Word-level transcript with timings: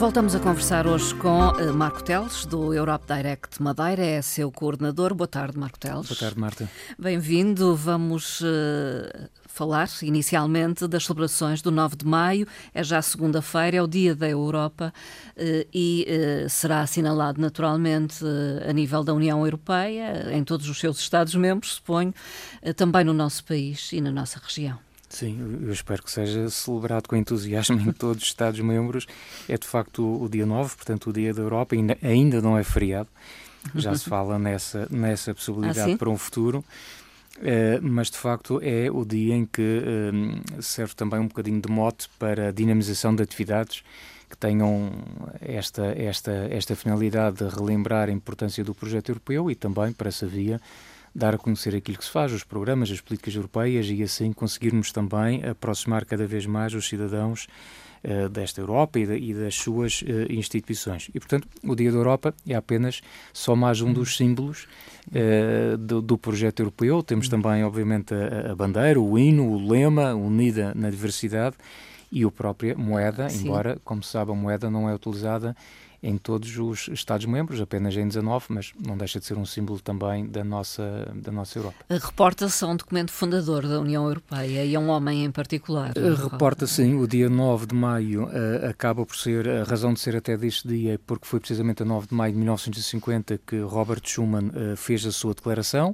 Voltamos 0.00 0.34
a 0.34 0.40
conversar 0.40 0.86
hoje 0.86 1.14
com 1.16 1.42
eh, 1.58 1.70
Marco 1.72 2.02
Teles, 2.02 2.46
do 2.46 2.72
Europe 2.72 3.04
Direct 3.06 3.62
Madeira, 3.62 4.02
é 4.02 4.22
seu 4.22 4.50
coordenador. 4.50 5.12
Boa 5.12 5.28
tarde, 5.28 5.58
Marco 5.58 5.78
Teles. 5.78 6.06
Boa 6.08 6.18
tarde, 6.18 6.40
Marta. 6.40 6.70
Bem-vindo. 6.98 7.76
Vamos 7.76 8.40
uh, 8.40 8.46
falar 9.46 9.90
inicialmente 10.00 10.88
das 10.88 11.04
celebrações 11.04 11.60
do 11.60 11.70
9 11.70 11.96
de 11.96 12.06
maio. 12.06 12.48
É 12.72 12.82
já 12.82 13.02
segunda-feira, 13.02 13.76
é 13.76 13.82
o 13.82 13.86
Dia 13.86 14.14
da 14.14 14.26
Europa 14.26 14.90
uh, 15.36 15.68
e 15.72 16.06
uh, 16.08 16.48
será 16.48 16.80
assinalado 16.80 17.38
naturalmente 17.38 18.24
a 18.66 18.72
nível 18.72 19.04
da 19.04 19.12
União 19.12 19.44
Europeia, 19.44 20.32
em 20.32 20.42
todos 20.42 20.66
os 20.66 20.80
seus 20.80 20.98
Estados-membros, 20.98 21.74
suponho, 21.74 22.14
também 22.74 23.04
no 23.04 23.12
nosso 23.12 23.44
país 23.44 23.92
e 23.92 24.00
na 24.00 24.10
nossa 24.10 24.40
região. 24.42 24.78
Sim, 25.10 25.58
eu 25.66 25.72
espero 25.72 26.04
que 26.04 26.10
seja 26.10 26.48
celebrado 26.48 27.08
com 27.08 27.16
entusiasmo 27.16 27.80
em 27.80 27.92
todos 27.92 28.22
os 28.22 28.28
Estados-membros. 28.28 29.06
É 29.48 29.58
de 29.58 29.66
facto 29.66 30.02
o, 30.02 30.22
o, 30.22 30.28
dia 30.28 30.46
9, 30.46 30.76
portanto, 30.76 31.10
o 31.10 31.12
Dia 31.12 31.34
da 31.34 31.42
Europa, 31.42 31.74
ainda, 31.74 31.98
ainda 32.00 32.40
não 32.40 32.56
é 32.56 32.62
feriado. 32.62 33.08
Já 33.74 33.94
se 33.94 34.08
fala 34.08 34.38
nessa, 34.38 34.86
nessa 34.88 35.34
possibilidade 35.34 35.92
ah, 35.92 35.98
para 35.98 36.08
um 36.08 36.16
futuro. 36.16 36.64
Uh, 37.36 37.80
mas 37.82 38.10
de 38.10 38.18
facto 38.18 38.60
é 38.62 38.90
o 38.90 39.04
dia 39.04 39.34
em 39.34 39.46
que 39.46 39.82
uh, 39.82 40.62
serve 40.62 40.94
também 40.94 41.18
um 41.18 41.26
bocadinho 41.26 41.60
de 41.60 41.70
mote 41.70 42.08
para 42.18 42.48
a 42.48 42.52
dinamização 42.52 43.14
de 43.14 43.22
atividades 43.22 43.82
que 44.28 44.36
tenham 44.36 44.92
esta, 45.40 45.86
esta, 45.86 46.32
esta 46.50 46.76
finalidade 46.76 47.38
de 47.38 47.48
relembrar 47.48 48.08
a 48.08 48.12
importância 48.12 48.62
do 48.62 48.74
projeto 48.74 49.10
europeu 49.10 49.50
e 49.50 49.54
também, 49.54 49.92
para 49.92 50.08
essa 50.08 50.26
via, 50.26 50.60
dar 51.14 51.34
a 51.34 51.38
conhecer 51.38 51.74
aquilo 51.74 51.98
que 51.98 52.04
se 52.04 52.10
faz, 52.10 52.32
os 52.32 52.44
programas, 52.44 52.90
as 52.90 53.00
políticas 53.00 53.34
europeias 53.34 53.86
e 53.88 54.02
assim 54.02 54.32
conseguirmos 54.32 54.92
também 54.92 55.44
aproximar 55.44 56.04
cada 56.04 56.26
vez 56.26 56.46
mais 56.46 56.74
os 56.74 56.88
cidadãos 56.88 57.46
uh, 58.04 58.28
desta 58.28 58.60
Europa 58.60 58.98
e, 58.98 59.30
e 59.30 59.34
das 59.34 59.54
suas 59.54 60.02
uh, 60.02 60.32
instituições. 60.32 61.10
E, 61.14 61.18
portanto, 61.18 61.48
o 61.64 61.74
Dia 61.74 61.90
da 61.90 61.98
Europa 61.98 62.34
é 62.46 62.54
apenas 62.54 63.00
só 63.32 63.56
mais 63.56 63.80
um 63.80 63.92
dos 63.92 64.16
símbolos 64.16 64.66
uh, 65.08 65.76
do, 65.76 66.00
do, 66.00 66.16
projeto 66.16 66.60
europeu. 66.60 67.02
Temos 67.02 67.28
também, 67.28 67.64
obviamente, 67.64 68.14
a, 68.14 68.52
a, 68.52 68.54
bandeira, 68.54 69.00
o 69.00 69.18
hino, 69.18 69.48
o 69.48 69.68
lema, 69.68 70.14
unida 70.14 70.72
na 70.74 70.90
diversidade 70.90 71.56
e 72.12 72.24
a 72.24 72.30
própria 72.30 72.76
moeda, 72.76 73.28
Sim. 73.28 73.46
embora, 73.46 73.78
como 73.84 74.02
se 74.02 74.10
sabe, 74.10 74.32
a 74.32 74.34
moeda 74.34 74.68
não 74.68 74.88
é 74.88 74.94
utilizada 74.94 75.56
em 76.02 76.16
todos 76.16 76.56
os 76.56 76.88
Estados-membros, 76.88 77.60
apenas 77.60 77.94
em 77.94 78.06
19, 78.06 78.46
mas 78.48 78.72
não 78.78 78.96
deixa 78.96 79.20
de 79.20 79.26
ser 79.26 79.36
um 79.36 79.44
símbolo 79.44 79.80
também 79.80 80.26
da 80.26 80.42
nossa, 80.42 81.12
da 81.14 81.30
nossa 81.30 81.58
Europa. 81.58 81.76
Reporta-se 81.88 82.64
a 82.64 82.68
um 82.68 82.76
documento 82.76 83.10
fundador 83.10 83.66
da 83.66 83.78
União 83.78 84.04
Europeia 84.04 84.64
e 84.64 84.74
a 84.74 84.80
um 84.80 84.88
homem 84.88 85.24
em 85.24 85.30
particular? 85.30 85.92
Reporta, 85.94 86.66
sim. 86.66 86.94
O 86.94 87.06
dia 87.06 87.28
9 87.28 87.66
de 87.66 87.74
maio 87.74 88.24
uh, 88.24 88.68
acaba 88.70 89.04
por 89.04 89.16
ser, 89.16 89.46
a 89.46 89.64
razão 89.64 89.92
de 89.92 90.00
ser 90.00 90.16
até 90.16 90.36
deste 90.36 90.66
dia, 90.66 90.98
porque 91.06 91.26
foi 91.26 91.38
precisamente 91.38 91.82
a 91.82 91.86
9 91.86 92.08
de 92.08 92.14
maio 92.14 92.32
de 92.32 92.38
1950 92.38 93.38
que 93.46 93.60
Robert 93.60 94.02
Schuman 94.04 94.48
uh, 94.48 94.76
fez 94.76 95.04
a 95.04 95.12
sua 95.12 95.34
declaração, 95.34 95.90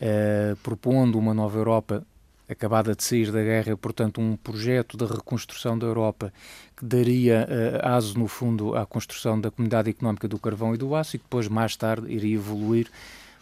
uh, 0.00 0.56
propondo 0.56 1.18
uma 1.18 1.32
nova 1.32 1.56
Europa 1.56 2.04
acabada 2.50 2.94
de 2.94 3.04
sair 3.04 3.30
da 3.30 3.42
guerra, 3.42 3.76
portanto, 3.76 4.20
um 4.20 4.36
projeto 4.36 4.96
de 4.96 5.04
reconstrução 5.04 5.78
da 5.78 5.86
Europa 5.86 6.32
que 6.76 6.84
daria 6.84 7.46
uh, 7.48 7.88
aso, 7.88 8.18
no 8.18 8.26
fundo, 8.26 8.74
à 8.74 8.84
construção 8.84 9.40
da 9.40 9.50
Comunidade 9.50 9.90
Económica 9.90 10.26
do 10.26 10.38
Carvão 10.38 10.74
e 10.74 10.78
do 10.78 10.94
Aço 10.94 11.16
e 11.16 11.18
que 11.18 11.24
depois, 11.24 11.46
mais 11.46 11.76
tarde, 11.76 12.12
iria 12.12 12.34
evoluir 12.34 12.88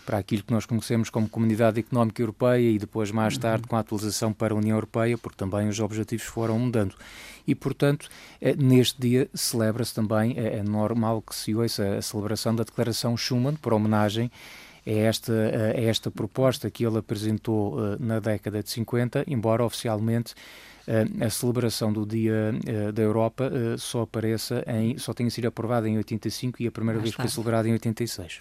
para 0.05 0.19
aquilo 0.19 0.43
que 0.43 0.53
nós 0.53 0.65
conhecemos 0.65 1.11
como 1.11 1.29
Comunidade 1.29 1.81
Económica 1.81 2.23
Europeia 2.23 2.71
e 2.71 2.79
depois, 2.79 3.11
mais 3.11 3.35
uhum. 3.35 3.41
tarde, 3.41 3.69
com 3.69 3.77
a 3.77 3.81
atualização 3.81 4.33
para 4.33 4.55
a 4.55 4.57
União 4.57 4.77
Europeia, 4.77 5.19
porque 5.19 5.37
também 5.37 5.69
os 5.69 5.81
objetivos 5.81 6.25
foram 6.25 6.59
mudando. 6.59 6.95
E, 7.47 7.55
portanto, 7.55 8.09
eh, 8.41 8.55
neste 8.57 8.99
dia 8.99 9.29
celebra-se 9.35 9.95
também, 9.95 10.35
é, 10.39 10.57
é 10.57 10.63
normal 10.63 11.21
que 11.21 11.35
se 11.35 11.55
ouça 11.55 11.97
a 11.99 12.03
celebração 12.03 12.55
da 12.55 12.65
Declaração 12.65 13.19
Schuman, 13.19 13.55
por 13.57 13.75
homenagem 13.75 14.31
é 14.91 15.01
esta, 15.01 15.33
é 15.75 15.85
esta 15.85 16.11
proposta 16.11 16.71
que 16.71 16.85
ele 16.85 16.99
apresentou 16.99 17.75
uh, 17.75 17.97
na 18.01 18.21
década 18.21 18.63
de 18.63 18.71
50, 18.71 19.25
embora 19.27 19.65
oficialmente 19.65 20.33
uh, 20.87 21.25
a 21.25 21.31
celebração 21.31 21.93
do 21.93 22.07
Dia 22.07 22.53
da 22.93 23.03
Europa 23.03 23.51
só 23.77 24.03
apareça 24.03 24.65
em, 24.67 24.97
só 24.99 25.13
tenha 25.13 25.31
sido 25.31 25.47
aprovada 25.47 25.89
em 25.89 25.97
85 25.97 26.63
e 26.63 26.67
a 26.67 26.71
primeira 26.71 27.01
vez 27.01 27.15
foi 27.15 27.29
celebrada 27.29 27.69
em 27.69 27.73
86. 27.73 28.41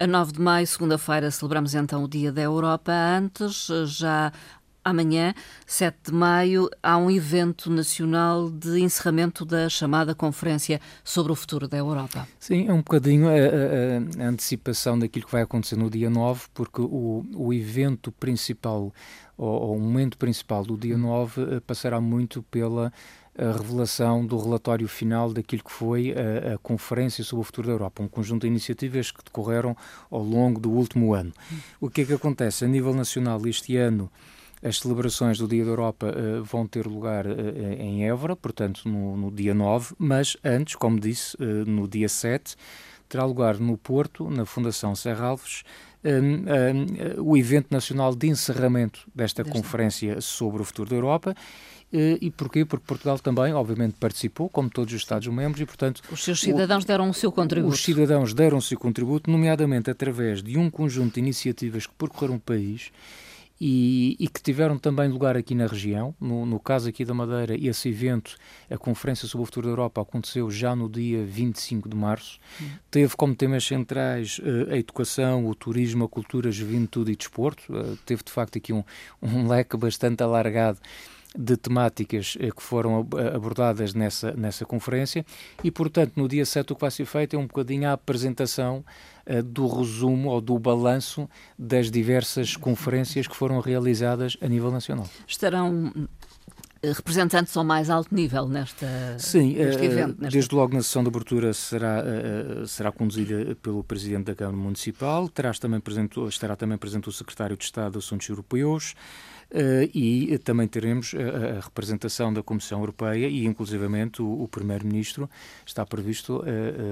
A 0.00 0.06
9 0.06 0.32
de 0.32 0.40
maio, 0.40 0.66
segunda-feira, 0.66 1.30
celebramos 1.30 1.74
então 1.74 2.02
o 2.02 2.08
Dia 2.08 2.32
da 2.32 2.40
Europa. 2.40 2.90
Antes, 2.90 3.68
já 3.84 4.32
Amanhã, 4.88 5.34
7 5.66 5.96
de 6.06 6.12
maio, 6.14 6.70
há 6.82 6.96
um 6.96 7.10
evento 7.10 7.70
nacional 7.70 8.48
de 8.48 8.80
encerramento 8.80 9.44
da 9.44 9.68
chamada 9.68 10.14
Conferência 10.14 10.80
sobre 11.04 11.30
o 11.30 11.34
Futuro 11.34 11.68
da 11.68 11.76
Europa. 11.76 12.26
Sim, 12.40 12.68
é 12.68 12.72
um 12.72 12.78
bocadinho 12.78 13.28
a, 13.28 13.32
a, 13.32 14.24
a 14.24 14.28
antecipação 14.30 14.98
daquilo 14.98 15.26
que 15.26 15.32
vai 15.32 15.42
acontecer 15.42 15.76
no 15.76 15.90
dia 15.90 16.08
9, 16.08 16.46
porque 16.54 16.80
o, 16.80 17.22
o 17.34 17.52
evento 17.52 18.10
principal, 18.10 18.90
ou, 19.36 19.46
ou 19.46 19.76
o 19.76 19.78
momento 19.78 20.16
principal 20.16 20.64
do 20.64 20.74
dia 20.74 20.96
9, 20.96 21.42
eh, 21.42 21.60
passará 21.60 22.00
muito 22.00 22.42
pela 22.44 22.90
a 23.38 23.52
revelação 23.52 24.26
do 24.26 24.36
relatório 24.36 24.88
final 24.88 25.32
daquilo 25.32 25.62
que 25.62 25.70
foi 25.70 26.12
a, 26.12 26.54
a, 26.54 26.58
Conferência 26.58 27.22
sobre 27.22 27.42
o 27.42 27.44
Futuro 27.44 27.68
da 27.68 27.72
Europa, 27.72 28.02
um 28.02 28.08
conjunto 28.08 28.42
de 28.42 28.48
iniciativas 28.48 29.12
que 29.12 29.22
decorreram 29.22 29.76
ao 30.10 30.22
longo 30.24 30.58
do 30.58 30.70
último 30.70 31.14
ano. 31.14 31.32
O 31.80 31.88
que 31.88 32.00
é 32.00 32.04
que 32.04 32.12
acontece? 32.12 32.64
A 32.64 32.68
nível 32.68 32.92
nacional, 32.92 33.40
este 33.46 33.76
ano, 33.76 34.10
as 34.62 34.78
celebrações 34.78 35.38
do 35.38 35.46
Dia 35.46 35.64
da 35.64 35.70
Europa 35.70 36.06
uh, 36.08 36.42
vão 36.42 36.66
ter 36.66 36.86
lugar 36.86 37.26
uh, 37.26 37.30
em 37.78 38.08
Évora, 38.08 38.34
portanto, 38.34 38.88
no, 38.88 39.16
no, 39.16 39.30
dia 39.30 39.54
9, 39.54 39.94
mas 39.98 40.36
antes, 40.44 40.74
como 40.74 40.98
disse, 40.98 41.36
uh, 41.36 41.64
no 41.66 41.86
dia 41.86 42.08
7, 42.08 42.56
terá 43.08 43.24
lugar 43.24 43.58
no 43.58 43.76
Porto, 43.76 44.28
na 44.28 44.44
Fundação 44.44 44.94
Serralves, 44.94 45.62
um, 46.04 47.20
um, 47.20 47.30
o 47.30 47.36
evento 47.36 47.68
nacional 47.70 48.14
de 48.14 48.28
encerramento 48.28 49.00
desta 49.14 49.44
conferência 49.44 50.20
sobre 50.20 50.62
o 50.62 50.64
futuro 50.64 50.90
da 50.90 50.96
Europa. 50.96 51.34
E 51.90 52.30
porquê? 52.30 52.66
Porque 52.66 52.84
Portugal 52.86 53.18
também, 53.18 53.54
obviamente, 53.54 53.94
participou, 53.98 54.50
como 54.50 54.68
todos 54.68 54.92
os 54.92 55.00
Estados-membros, 55.00 55.62
e, 55.62 55.64
portanto... 55.64 56.02
Os 56.12 56.22
seus 56.22 56.38
cidadãos 56.38 56.84
o, 56.84 56.86
deram 56.86 57.08
o 57.08 57.14
seu 57.14 57.32
contributo. 57.32 57.72
Os 57.72 57.82
cidadãos 57.82 58.34
deram 58.34 58.58
o 58.58 58.62
seu 58.62 58.78
contributo, 58.78 59.30
nomeadamente 59.30 59.90
através 59.90 60.42
de 60.42 60.58
um 60.58 60.68
conjunto 60.68 61.14
de 61.14 61.20
iniciativas 61.20 61.86
que 61.86 61.94
percorreram 61.94 62.36
o 62.36 62.40
país 62.40 62.92
e, 63.60 64.16
e, 64.20 64.28
que 64.28 64.40
tiveram 64.40 64.78
também 64.78 65.08
lugar 65.08 65.36
aqui 65.36 65.54
na 65.54 65.66
região. 65.66 66.14
No, 66.20 66.46
no, 66.46 66.60
caso 66.60 66.88
aqui 66.88 67.04
da 67.04 67.12
Madeira, 67.12 67.56
esse 67.58 67.88
evento, 67.88 68.36
a 68.70 68.78
Conferência 68.78 69.26
sobre 69.26 69.42
o 69.42 69.46
Futuro 69.46 69.66
da 69.66 69.72
Europa, 69.72 70.00
aconteceu 70.00 70.50
já 70.50 70.76
no 70.76 70.88
dia 70.88 71.24
25 71.24 71.88
de 71.88 71.96
março. 71.96 72.38
Uhum. 72.60 72.68
Teve 72.90 73.16
como 73.16 73.34
temas 73.34 73.64
centrais 73.64 74.38
uh, 74.38 74.72
a 74.72 74.76
educação, 74.76 75.46
o 75.46 75.54
turismo, 75.54 76.04
a 76.04 76.08
cultura, 76.08 76.48
a 76.48 76.52
juventude 76.52 77.12
e 77.12 77.16
desporto. 77.16 77.62
Uh, 77.72 77.96
teve, 78.06 78.22
de 78.22 78.30
facto, 78.30 78.58
aqui 78.58 78.72
um, 78.72 78.84
um 79.20 79.48
leque 79.48 79.76
bastante 79.76 80.22
alargado 80.22 80.78
de 81.38 81.56
temáticas 81.56 82.36
eh, 82.40 82.50
que 82.50 82.60
foram 82.60 83.06
abordadas 83.32 83.94
nessa, 83.94 84.32
nessa 84.32 84.66
conferência 84.66 85.24
e, 85.62 85.70
portanto, 85.70 86.14
no 86.16 86.26
dia 86.26 86.44
7 86.44 86.72
o 86.72 86.74
que 86.74 86.80
vai 86.80 86.90
ser 86.90 87.04
feito 87.04 87.36
é 87.36 87.38
um 87.38 87.46
bocadinho 87.46 87.88
a 87.88 87.92
apresentação 87.92 88.84
uh, 89.24 89.40
do 89.40 89.68
resumo 89.68 90.30
ou 90.30 90.40
do 90.40 90.58
balanço 90.58 91.30
das 91.56 91.92
diversas 91.92 92.56
conferências 92.56 93.28
que 93.28 93.36
foram 93.36 93.60
realizadas 93.60 94.36
a 94.42 94.48
nível 94.48 94.72
nacional. 94.72 95.08
Estarão 95.28 95.92
eh, 96.82 96.90
representantes 96.90 97.56
ao 97.56 97.62
mais 97.62 97.88
alto 97.88 98.12
nível 98.12 98.48
nesta, 98.48 99.16
Sim, 99.18 99.54
neste 99.54 99.84
evento. 99.84 100.20
Nesta... 100.20 100.32
desde 100.32 100.54
logo 100.56 100.74
na 100.74 100.82
sessão 100.82 101.04
de 101.04 101.08
abertura 101.08 101.52
será, 101.54 102.02
será 102.66 102.90
conduzida 102.90 103.54
pelo 103.62 103.84
Presidente 103.84 104.24
da 104.24 104.34
Câmara 104.34 104.56
Municipal, 104.56 105.28
terá 105.28 105.52
também 105.52 105.78
presente, 105.78 106.18
estará 106.26 106.56
também 106.56 106.76
presente 106.76 107.08
o 107.08 107.12
Secretário 107.12 107.56
de 107.56 107.64
Estado 107.64 107.92
de 107.92 107.98
Assuntos 107.98 108.28
Europeus, 108.28 108.96
e 109.94 110.38
também 110.38 110.68
teremos 110.68 111.14
a, 111.14 111.58
a, 111.58 111.60
representação 111.60 112.32
da 112.32 112.42
Comissão 112.42 112.80
Europeia 112.80 113.26
e, 113.26 113.44
inclusivamente, 113.46 114.20
o, 114.20 114.46
Primeiro-Ministro. 114.48 115.28
Está 115.64 115.86
previsto 115.86 116.42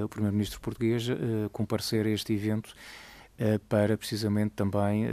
o 0.04 0.08
Primeiro-Ministro 0.08 0.60
português 0.60 1.06
comparecer 1.52 2.06
a 2.06 2.10
este 2.10 2.32
evento 2.32 2.74
para 3.68 3.96
precisamente 3.96 4.52
também 4.54 5.06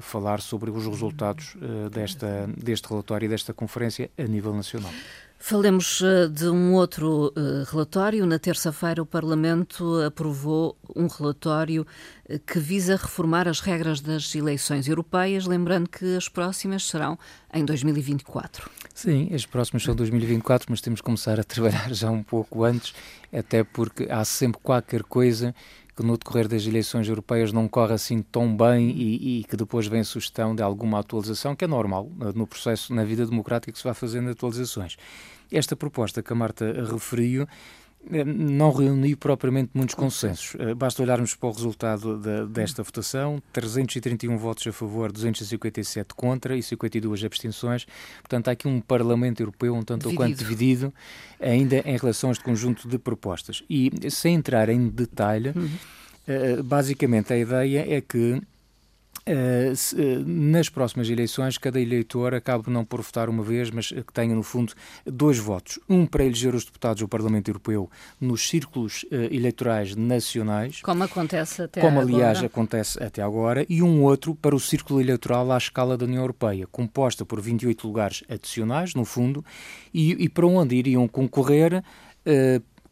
falar 0.00 0.40
sobre 0.40 0.70
os 0.70 0.86
resultados 0.86 1.56
desta, 1.92 2.48
deste 2.56 2.88
relatório 2.88 3.26
e 3.26 3.28
desta 3.28 3.54
conferência 3.54 4.10
a 4.18 4.24
nível 4.24 4.54
nacional. 4.54 4.92
Falemos 5.40 6.02
de 6.32 6.48
um 6.48 6.74
outro 6.74 7.32
relatório. 7.70 8.26
Na 8.26 8.40
terça-feira, 8.40 9.00
o 9.00 9.06
Parlamento 9.06 10.00
aprovou 10.02 10.76
um 10.96 11.06
relatório 11.06 11.86
que 12.44 12.58
visa 12.58 12.96
reformar 12.96 13.46
as 13.46 13.60
regras 13.60 14.00
das 14.00 14.34
eleições 14.34 14.88
europeias, 14.88 15.46
lembrando 15.46 15.88
que 15.88 16.16
as 16.16 16.28
próximas 16.28 16.88
serão 16.88 17.16
em 17.54 17.64
2024. 17.64 18.68
Sim, 18.92 19.32
as 19.32 19.46
próximas 19.46 19.84
são 19.84 19.94
2024, 19.94 20.66
mas 20.70 20.80
temos 20.80 21.00
que 21.00 21.04
começar 21.04 21.38
a 21.38 21.44
trabalhar 21.44 21.94
já 21.94 22.10
um 22.10 22.24
pouco 22.24 22.64
antes, 22.64 22.92
até 23.32 23.62
porque 23.62 24.08
há 24.10 24.24
sempre 24.24 24.60
qualquer 24.60 25.04
coisa 25.04 25.54
que 25.98 26.04
no 26.04 26.16
decorrer 26.16 26.46
das 26.46 26.64
eleições 26.64 27.08
europeias 27.08 27.52
não 27.52 27.66
corre 27.66 27.92
assim 27.92 28.22
tão 28.22 28.56
bem 28.56 28.88
e, 28.90 29.40
e, 29.40 29.44
que 29.44 29.56
depois 29.56 29.88
vem 29.88 29.98
a 29.98 30.04
sugestão 30.04 30.54
de 30.54 30.62
alguma 30.62 31.00
atualização, 31.00 31.56
que 31.56 31.64
é 31.64 31.68
normal 31.68 32.08
no 32.36 32.46
processo, 32.46 32.94
na 32.94 33.02
vida 33.02 33.26
democrática 33.26 33.72
que 33.72 33.78
se 33.78 33.82
vai 33.82 33.94
fazendo 33.94 34.30
atualizações. 34.30 34.96
Esta 35.50 35.74
proposta 35.74 36.22
que 36.22 36.32
a 36.32 36.36
Marta 36.36 36.72
referiu 36.88 37.48
não 38.10 38.70
reuniu 38.70 39.16
propriamente 39.16 39.70
muitos 39.74 39.94
consensos. 39.94 40.54
Eh, 40.58 40.74
basta 40.74 41.02
olharmos 41.02 41.34
para 41.34 41.48
o 41.48 41.52
resultado 41.52 42.18
de, 42.18 42.46
desta 42.46 42.82
votação: 42.82 43.42
331 43.52 44.36
votos 44.38 44.66
a 44.66 44.72
favor, 44.72 45.12
257 45.12 46.14
contra 46.14 46.56
e 46.56 46.62
52 46.62 47.24
abstenções. 47.24 47.86
Portanto, 48.20 48.48
há 48.48 48.52
aqui 48.52 48.66
um 48.66 48.80
Parlamento 48.80 49.40
Europeu 49.40 49.74
um 49.74 49.82
tanto 49.82 50.08
ou 50.08 50.14
quanto 50.14 50.36
dividido 50.36 50.92
ainda 51.40 51.76
em 51.78 51.96
relação 51.96 52.30
a 52.30 52.32
este 52.32 52.44
conjunto 52.44 52.88
de 52.88 52.98
propostas. 52.98 53.62
E 53.68 53.90
sem 54.10 54.36
entrar 54.36 54.68
em 54.68 54.88
detalhe, 54.88 55.52
uhum. 55.54 55.68
Eh, 56.28 56.60
basicamente 56.62 57.32
a 57.32 57.38
ideia 57.38 57.86
é 57.88 58.02
que 58.02 58.38
Uh, 59.28 59.76
se, 59.76 59.94
uh, 59.94 60.24
nas 60.26 60.70
próximas 60.70 61.10
eleições, 61.10 61.58
cada 61.58 61.78
eleitor 61.78 62.34
acaba 62.34 62.70
não 62.70 62.82
por 62.82 63.02
votar 63.02 63.28
uma 63.28 63.42
vez, 63.42 63.70
mas 63.70 63.88
que 63.88 64.12
tenha, 64.12 64.34
no 64.34 64.42
fundo, 64.42 64.72
dois 65.04 65.38
votos. 65.38 65.78
Um 65.86 66.06
para 66.06 66.24
eleger 66.24 66.54
os 66.54 66.64
deputados 66.64 67.02
do 67.02 67.08
Parlamento 67.08 67.48
Europeu 67.48 67.90
nos 68.18 68.48
círculos 68.48 69.04
uh, 69.04 69.14
eleitorais 69.30 69.94
nacionais. 69.94 70.80
Como 70.80 71.04
acontece 71.04 71.62
até 71.62 71.80
como, 71.82 71.98
agora. 71.98 72.06
Como, 72.06 72.16
aliás, 72.16 72.42
acontece 72.42 73.02
até 73.02 73.20
agora. 73.20 73.66
E 73.68 73.82
um 73.82 74.02
outro 74.02 74.34
para 74.34 74.56
o 74.56 74.60
círculo 74.60 74.98
eleitoral 74.98 75.52
à 75.52 75.58
escala 75.58 75.98
da 75.98 76.06
União 76.06 76.22
Europeia, 76.22 76.66
composta 76.66 77.24
por 77.24 77.40
28 77.40 77.86
lugares 77.86 78.24
adicionais, 78.30 78.94
no 78.94 79.04
fundo, 79.04 79.44
e, 79.92 80.12
e 80.24 80.28
para 80.28 80.46
onde 80.46 80.74
iriam 80.74 81.06
concorrer 81.06 81.82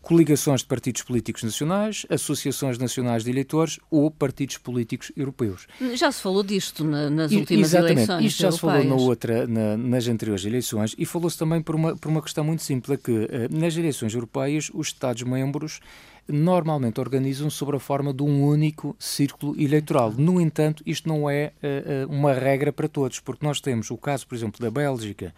coligações 0.06 0.60
de 0.60 0.68
partidos 0.68 1.02
políticos 1.02 1.42
nacionais, 1.42 2.06
associações 2.08 2.78
nacionais 2.78 3.24
de 3.24 3.30
eleitores 3.30 3.80
ou 3.90 4.08
partidos 4.08 4.56
políticos 4.56 5.10
europeus. 5.16 5.66
Já 5.94 6.12
se 6.12 6.22
falou 6.22 6.44
disto 6.44 6.84
na, 6.84 7.10
nas 7.10 7.32
últimas 7.32 7.70
Exatamente. 7.70 7.94
eleições 7.94 8.24
Isto 8.24 8.42
já 8.42 8.52
se 8.52 8.60
falou 8.60 8.84
na 8.84 8.94
outra, 8.94 9.48
na, 9.48 9.76
nas 9.76 10.06
anteriores 10.06 10.44
eleições 10.44 10.94
e 10.96 11.04
falou-se 11.04 11.36
também 11.36 11.60
por 11.60 11.74
uma, 11.74 11.96
por 11.96 12.08
uma 12.08 12.22
questão 12.22 12.44
muito 12.44 12.62
simples, 12.62 12.96
é 12.96 13.02
que 13.02 13.10
uh, 13.10 13.28
nas 13.50 13.76
eleições 13.76 14.14
europeias 14.14 14.70
os 14.72 14.86
Estados-membros 14.86 15.80
normalmente 16.28 17.00
organizam 17.00 17.50
sobre 17.50 17.74
a 17.74 17.80
forma 17.80 18.14
de 18.14 18.22
um 18.22 18.44
único 18.44 18.94
círculo 19.00 19.60
eleitoral. 19.60 20.12
No 20.16 20.40
entanto, 20.40 20.84
isto 20.86 21.08
não 21.08 21.28
é 21.28 21.52
uh, 21.60 22.12
uma 22.12 22.32
regra 22.32 22.72
para 22.72 22.86
todos, 22.86 23.18
porque 23.18 23.44
nós 23.44 23.60
temos 23.60 23.90
o 23.90 23.96
caso, 23.96 24.24
por 24.28 24.36
exemplo, 24.36 24.60
da 24.60 24.70
Bélgica, 24.70 25.34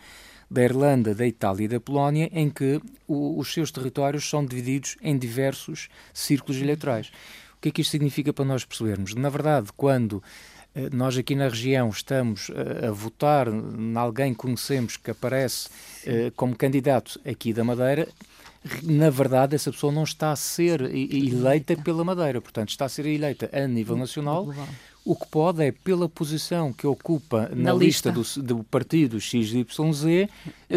da 0.51 0.63
Irlanda, 0.63 1.15
da 1.15 1.27
Itália 1.27 1.65
e 1.65 1.69
da 1.69 1.81
Polónia, 1.81 2.31
em 2.33 2.49
que 2.49 2.81
o, 3.07 3.39
os 3.39 3.53
seus 3.53 3.71
territórios 3.71 4.29
são 4.29 4.45
divididos 4.45 4.97
em 5.03 5.17
diversos 5.17 5.89
círculos 6.13 6.61
eleitorais. 6.61 7.11
O 7.57 7.61
que 7.61 7.69
é 7.69 7.73
que 7.73 7.83
isto 7.83 7.91
significa 7.91 8.33
para 8.33 8.45
nós 8.45 8.65
percebermos? 8.65 9.15
Na 9.15 9.29
verdade, 9.29 9.69
quando 9.77 10.23
eh, 10.75 10.89
nós 10.93 11.17
aqui 11.19 11.35
na 11.35 11.49
região 11.49 11.89
estamos 11.89 12.51
a, 12.51 12.85
eh, 12.85 12.89
a 12.89 12.91
votar 12.93 13.49
em 13.49 13.97
alguém 13.97 14.33
que 14.33 14.39
conhecemos 14.39 14.97
que 14.97 15.11
aparece 15.11 15.69
uh, 16.07 16.31
como 16.37 16.55
candidato 16.55 17.21
aqui 17.29 17.53
da 17.53 17.65
Madeira, 17.65 18.07
na 18.83 19.11
verdade 19.11 19.55
essa 19.55 19.73
pessoa 19.73 19.93
não 19.93 20.05
está 20.05 20.31
a 20.31 20.37
ser 20.37 20.83
eleita 20.83 21.77
pela 21.77 22.05
Madeira, 22.05 22.41
portanto 22.41 22.69
está 22.69 22.85
a 22.85 22.89
ser 22.89 23.07
eleita 23.07 23.51
a 23.53 23.67
nível 23.67 23.97
nacional 23.97 24.47
o 25.09 25.17
que 25.17 25.27
pode 25.27 25.65
é, 25.65 25.73
pela 25.73 26.07
posição 26.07 26.71
que 26.71 26.87
ocupa 26.87 27.49
na, 27.49 27.73
na 27.73 27.73
lista, 27.73 28.11
lista 28.11 28.43
do, 28.43 28.57
do, 28.57 28.65
partido 28.65 29.19
XYZ, 29.19 29.65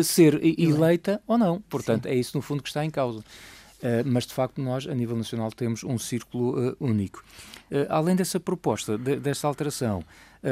ser 0.05 0.39
eleita 0.57 1.21
ou 1.27 1.37
não. 1.37 1.59
Portanto, 1.69 2.03
Sim. 2.03 2.09
é 2.09 2.15
isso 2.15 2.37
no 2.37 2.41
fundo 2.41 2.63
que 2.63 2.69
está 2.69 2.85
em 2.85 2.89
causa. 2.89 3.19
Uh, 3.19 4.05
mas 4.05 4.25
de 4.25 4.33
facto 4.33 4.61
nós, 4.61 4.87
a 4.87 4.95
nível 4.95 5.17
nacional, 5.17 5.51
temos 5.51 5.83
um 5.83 5.97
círculo 5.97 6.69
uh, 6.69 6.77
único. 6.79 7.21
Uh, 7.69 7.87
além 7.89 8.15
dessa 8.15 8.39
proposta, 8.39 8.97
de, 8.97 9.17
dessa 9.17 9.47
alteração, 9.47 10.01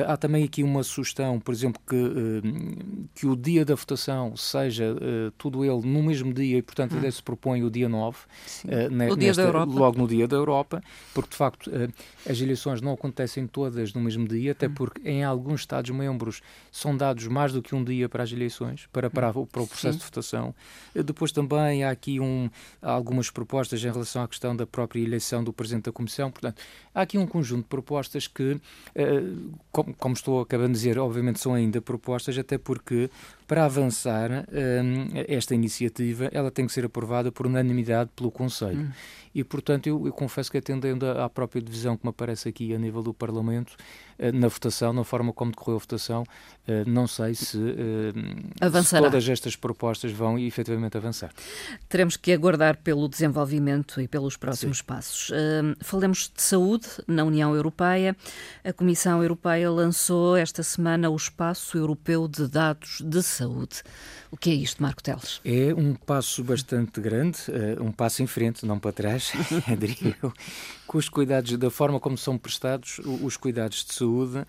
há 0.07 0.15
também 0.15 0.43
aqui 0.43 0.63
uma 0.63 0.83
sugestão, 0.83 1.39
por 1.39 1.53
exemplo, 1.53 1.81
que, 1.87 1.95
uh, 1.95 3.09
que 3.15 3.25
o 3.25 3.35
dia 3.35 3.65
da 3.65 3.73
votação 3.73 4.35
seja 4.35 4.93
uh, 4.93 5.31
tudo 5.31 5.65
ele 5.65 5.87
no 5.87 6.03
mesmo 6.03 6.31
dia 6.31 6.57
e, 6.57 6.61
portanto, 6.61 6.95
hum. 6.95 7.11
se 7.11 7.23
propõe 7.23 7.63
o 7.63 7.71
dia 7.71 7.89
9, 7.89 8.17
ne, 8.91 9.15
dia 9.15 9.15
nesta, 9.15 9.63
logo 9.63 9.97
no 9.97 10.07
dia 10.07 10.27
da 10.27 10.35
Europa, 10.35 10.81
porque, 11.13 11.31
de 11.31 11.35
facto, 11.35 11.71
as 12.29 12.39
eleições 12.39 12.81
não 12.81 12.93
acontecem 12.93 13.47
todas 13.47 13.93
no 13.93 14.01
mesmo 14.01 14.27
dia, 14.27 14.51
até 14.51 14.67
hum. 14.67 14.73
porque 14.75 15.09
em 15.09 15.23
alguns 15.23 15.61
Estados-membros 15.61 16.41
são 16.71 16.95
dados 16.95 17.25
mais 17.27 17.51
do 17.51 17.61
que 17.61 17.73
um 17.73 17.83
dia 17.83 18.07
para 18.07 18.23
as 18.23 18.31
eleições, 18.31 18.87
para, 18.93 19.09
para, 19.09 19.29
hum. 19.31 19.45
para 19.45 19.61
o 19.61 19.67
processo 19.67 19.93
Sim. 19.93 19.99
de 19.99 20.05
votação. 20.05 20.55
depois 20.93 21.31
também 21.31 21.83
há 21.83 21.89
aqui 21.89 22.19
um, 22.19 22.49
algumas 22.81 23.31
propostas 23.31 23.83
em 23.83 23.91
relação 23.91 24.21
à 24.21 24.27
questão 24.27 24.55
da 24.55 24.67
própria 24.67 25.01
eleição 25.01 25.43
do 25.43 25.51
Presidente 25.51 25.85
da 25.85 25.91
Comissão, 25.91 26.29
portanto, 26.29 26.61
há 26.93 27.01
aqui 27.01 27.17
um 27.17 27.25
conjunto 27.25 27.63
de 27.63 27.69
propostas 27.69 28.27
que 28.27 28.59
como, 29.83 29.95
como, 29.95 30.13
estou 30.13 30.41
acabando 30.41 30.73
de 30.73 30.79
dizer, 30.79 30.99
obviamente 30.99 31.39
são 31.39 31.53
ainda 31.53 31.81
propostas, 31.81 32.37
até 32.37 32.57
porque 32.57 33.09
para 33.47 33.65
avançar 33.65 34.29
um, 34.31 35.09
esta 35.27 35.55
iniciativa 35.55 36.29
ela 36.31 36.51
tem 36.51 36.65
que 36.65 36.71
ser 36.71 36.85
aprovada 36.85 37.31
por 37.31 37.47
unanimidade 37.47 38.09
pelo 38.15 38.31
Conselho. 38.31 38.81
Hum. 38.81 38.91
E, 39.33 39.43
portanto, 39.43 39.87
eu, 39.87 40.05
eu, 40.07 40.11
confesso 40.11 40.51
que 40.51 40.57
atendendo 40.57 41.05
à 41.05 41.29
própria 41.29 41.61
divisão 41.61 41.95
que 41.95 42.05
me 42.05 42.09
aparece 42.09 42.49
aqui 42.49 42.73
a 42.73 42.79
nível 42.79 43.03
do 43.03 43.13
Parlamento, 43.13 43.75
na 44.33 44.49
votação, 44.49 44.91
na 44.91 45.03
forma 45.03 45.31
como 45.31 45.51
decorreu 45.51 45.77
a 45.77 45.79
votação, 45.79 46.23
uh, 46.23 46.89
não 46.89 47.07
sei 47.07 47.33
se, 47.33 47.57
uh, 47.57 48.83
se, 48.83 48.97
todas 48.99 49.29
estas 49.29 49.55
propostas 49.55 50.11
vão 50.11 50.37
efetivamente 50.37 50.97
avançar. 50.97 51.31
Teremos 51.87 52.17
que 52.17 52.33
aguardar 52.33 52.77
pelo 52.77 53.07
desenvolvimento 53.07 54.01
e 54.01 54.07
pelos 54.07 54.35
próximos 54.35 54.79
Sim. 54.79 54.83
passos. 54.83 55.31
falemos 55.81 56.31
de 56.35 56.41
saúde 56.41 56.87
na 57.07 57.23
União 57.23 57.55
Europeia. 57.55 58.15
A 58.63 58.73
Comissão 58.73 59.21
Europeia 59.21 59.71
lançou 59.71 60.35
esta 60.35 60.61
semana 60.63 61.09
o 61.09 61.15
Espaço 61.15 61.77
Europeu 61.77 62.27
de 62.27 62.47
Dados 62.47 63.01
de 63.03 63.23
Saúde. 63.23 63.81
O 64.31 64.37
que 64.37 64.49
é 64.51 64.53
isto, 64.53 64.81
Marco 64.81 65.01
Teles? 65.01 65.41
É 65.43 65.73
um 65.73 65.95
passo 65.95 66.43
bastante 66.43 67.01
grande, 67.01 67.39
um 67.81 67.91
passo 67.91 68.21
em 68.21 68.27
frente, 68.27 68.65
não 68.65 68.77
para 68.77 68.91
trás, 68.91 69.31
diria 69.79 70.15
eu, 70.21 70.31
com 70.85 70.97
os 70.97 71.09
cuidados, 71.09 71.57
da 71.57 71.71
forma 71.71 71.99
como 71.99 72.17
são 72.17 72.37
prestados 72.37 72.99
os 73.23 73.37
cuidados 73.37 73.83
de 73.85 73.93
saúde 73.93 74.08
uh, 74.09 74.45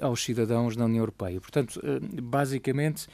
aos 0.00 0.22
cidadãos 0.22 0.76
na 0.76 0.84
União 0.84 1.02
Europeia. 1.02 1.40
Portanto, 1.40 1.80
uh, 1.80 2.22
basicamente, 2.22 3.06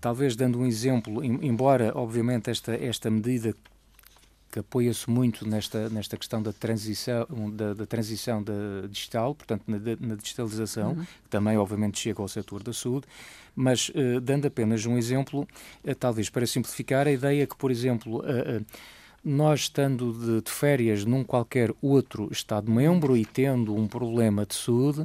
talvez 0.00 0.34
dando 0.34 0.58
um 0.58 0.64
exemplo, 0.64 1.22
embora, 1.22 1.92
obviamente, 1.94 2.48
esta, 2.48 2.72
esta 2.74 3.10
medida 3.10 3.54
que 4.50 4.60
apoia-se 4.60 5.10
muito 5.10 5.46
nesta, 5.46 5.90
nesta 5.90 6.16
questão 6.16 6.42
da 6.42 6.54
transição, 6.54 7.26
da, 7.52 7.74
da 7.74 7.84
transição 7.84 8.42
da 8.42 8.86
digital, 8.88 9.34
portanto, 9.34 9.64
na, 9.66 9.78
na 10.00 10.14
digitalização, 10.14 10.92
uhum. 10.92 11.04
que 11.04 11.28
também, 11.28 11.58
obviamente, 11.58 11.98
chega 11.98 12.22
ao 12.22 12.28
setor 12.28 12.62
da 12.62 12.72
saúde, 12.72 13.06
mas 13.54 13.92
dando 14.22 14.46
apenas 14.46 14.86
um 14.86 14.96
exemplo, 14.96 15.46
talvez 15.98 16.30
para 16.30 16.46
simplificar, 16.46 17.06
a 17.06 17.12
ideia 17.12 17.46
que, 17.46 17.56
por 17.56 17.70
exemplo, 17.70 18.22
nós 19.24 19.60
estando 19.60 20.12
de, 20.12 20.42
de 20.42 20.50
férias 20.50 21.04
num 21.04 21.22
qualquer 21.22 21.72
outro 21.82 22.28
Estado-membro 22.30 23.16
e 23.16 23.24
tendo 23.24 23.74
um 23.74 23.86
problema 23.86 24.46
de 24.46 24.54
saúde, 24.54 25.04